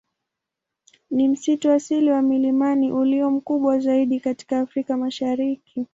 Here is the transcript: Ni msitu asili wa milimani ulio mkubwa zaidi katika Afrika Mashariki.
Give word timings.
Ni 1.11 1.27
msitu 1.27 1.71
asili 1.71 2.11
wa 2.11 2.21
milimani 2.21 2.91
ulio 2.91 3.31
mkubwa 3.31 3.79
zaidi 3.79 4.19
katika 4.19 4.59
Afrika 4.59 4.97
Mashariki. 4.97 5.85